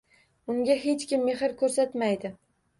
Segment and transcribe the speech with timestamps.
[0.53, 2.37] Unga hech kim, mehr koʻrsatmaydi.